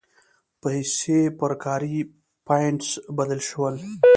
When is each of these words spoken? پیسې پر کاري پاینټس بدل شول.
پیسې 0.61 1.19
پر 1.39 1.51
کاري 1.63 1.97
پاینټس 2.47 2.89
بدل 3.17 3.39
شول. 3.49 3.75